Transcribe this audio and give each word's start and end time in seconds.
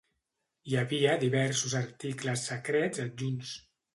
Hi 0.71 0.77
havia 0.79 1.11
diversos 1.23 1.77
articles 1.81 2.47
secrets 2.53 3.03
adjunts. 3.07 3.55